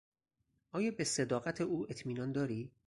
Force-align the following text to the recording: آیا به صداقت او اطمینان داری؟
آیا 0.71 0.91
به 0.91 1.03
صداقت 1.03 1.61
او 1.61 1.85
اطمینان 1.89 2.31
داری؟ 2.31 2.71